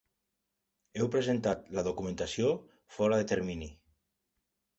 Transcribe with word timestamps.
Heu 0.99 1.09
presentat 1.15 1.67
la 1.79 1.83
documentació 1.89 2.49
fora 2.97 3.21
de 3.21 3.29
termini. 3.35 3.71